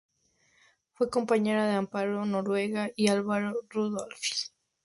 Fue 0.93 1.11
compañera 1.11 1.67
de 1.67 1.75
Amparo 1.75 2.25
Noguera 2.25 2.89
y 2.95 3.09
Álvaro 3.09 3.53
Rudolphy. 3.69 4.33